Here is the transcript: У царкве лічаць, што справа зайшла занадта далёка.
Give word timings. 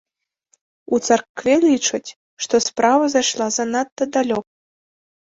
У 0.97 0.99
царкве 1.07 1.53
лічаць, 1.65 2.09
што 2.45 2.55
справа 2.67 3.05
зайшла 3.15 3.47
занадта 3.57 4.03
далёка. 4.17 4.45